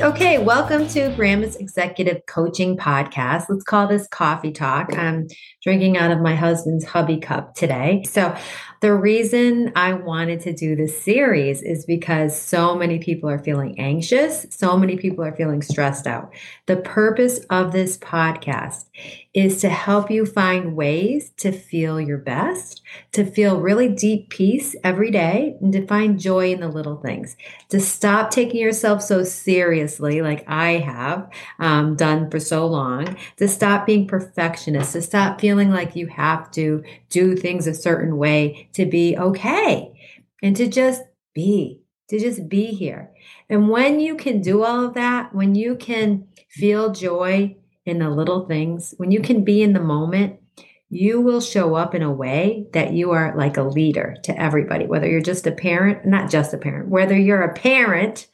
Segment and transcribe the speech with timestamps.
[0.00, 3.44] Okay, welcome to Grandma's Executive Coaching Podcast.
[3.48, 4.92] Let's call this Coffee Talk.
[4.98, 5.28] I'm
[5.62, 8.02] drinking out of my husband's hubby cup today.
[8.02, 8.36] So,
[8.84, 13.80] the reason I wanted to do this series is because so many people are feeling
[13.80, 16.34] anxious, so many people are feeling stressed out.
[16.66, 18.84] The purpose of this podcast
[19.32, 24.76] is to help you find ways to feel your best, to feel really deep peace
[24.84, 27.36] every day, and to find joy in the little things,
[27.70, 33.48] to stop taking yourself so seriously, like I have um, done for so long, to
[33.48, 38.68] stop being perfectionist, to stop feeling like you have to do things a certain way
[38.74, 39.92] to be okay
[40.42, 41.02] and to just
[41.34, 43.10] be, to just be here.
[43.48, 47.56] And when you can do all of that, when you can feel joy
[47.86, 50.40] in the little things, when you can be in the moment,
[50.90, 54.86] you will show up in a way that you are like a leader to everybody,
[54.86, 58.28] whether you're just a parent, not just a parent, whether you're a parent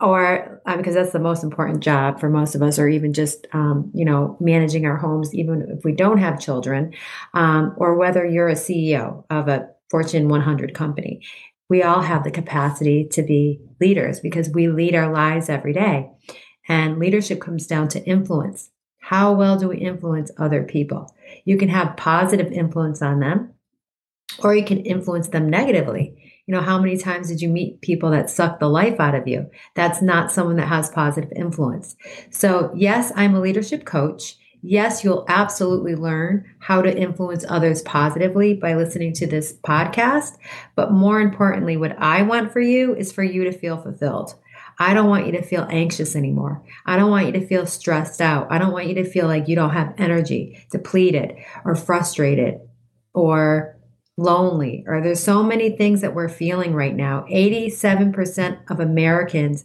[0.00, 3.46] or uh, because that's the most important job for most of us, or even just
[3.52, 6.92] um, you know managing our homes, even if we don't have children,
[7.34, 11.22] um, or whether you're a CEO of a Fortune 100 company.
[11.68, 16.10] We all have the capacity to be leaders because we lead our lives every day.
[16.68, 18.70] And leadership comes down to influence.
[18.98, 21.14] How well do we influence other people?
[21.44, 23.54] You can have positive influence on them,
[24.40, 26.42] or you can influence them negatively.
[26.46, 29.26] You know, how many times did you meet people that suck the life out of
[29.26, 29.50] you?
[29.74, 31.96] That's not someone that has positive influence.
[32.30, 34.36] So, yes, I'm a leadership coach.
[34.62, 40.38] Yes, you'll absolutely learn how to influence others positively by listening to this podcast.
[40.74, 44.34] But more importantly, what I want for you is for you to feel fulfilled.
[44.78, 46.62] I don't want you to feel anxious anymore.
[46.84, 48.48] I don't want you to feel stressed out.
[48.50, 52.60] I don't want you to feel like you don't have energy, depleted, or frustrated,
[53.14, 53.76] or
[54.18, 57.24] lonely, or there's so many things that we're feeling right now.
[57.30, 59.64] 87% of Americans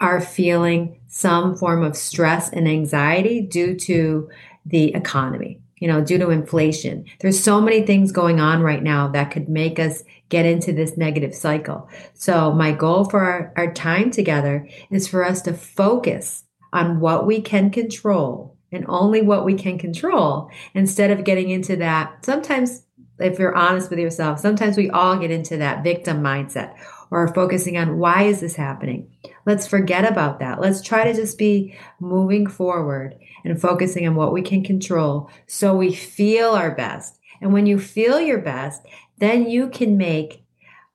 [0.00, 4.30] are feeling some form of stress and anxiety due to
[4.64, 7.04] the economy, you know, due to inflation.
[7.20, 10.96] There's so many things going on right now that could make us get into this
[10.96, 11.88] negative cycle.
[12.14, 17.26] So, my goal for our, our time together is for us to focus on what
[17.26, 22.24] we can control and only what we can control instead of getting into that.
[22.24, 22.84] Sometimes,
[23.18, 26.74] if you're honest with yourself, sometimes we all get into that victim mindset
[27.10, 29.10] or focusing on why is this happening?
[29.46, 30.60] Let's forget about that.
[30.60, 35.74] Let's try to just be moving forward and focusing on what we can control so
[35.74, 37.18] we feel our best.
[37.40, 38.82] And when you feel your best,
[39.18, 40.44] then you can make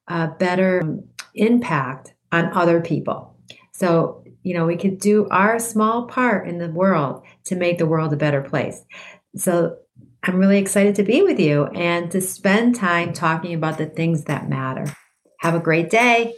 [0.07, 0.99] a better
[1.35, 3.35] impact on other people.
[3.71, 7.85] So, you know, we could do our small part in the world to make the
[7.85, 8.83] world a better place.
[9.35, 9.77] So,
[10.25, 14.23] I'm really excited to be with you and to spend time talking about the things
[14.23, 14.85] that matter.
[15.43, 16.33] Have a great day.